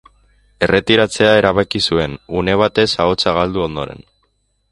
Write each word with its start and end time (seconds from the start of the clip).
Erretiratzea 0.67 1.35
erabaki 1.41 1.81
zuen, 1.91 2.17
une 2.41 2.57
batez 2.63 2.89
ahotsa 3.05 3.35
galdu 3.39 3.67
ondoren. 3.69 4.05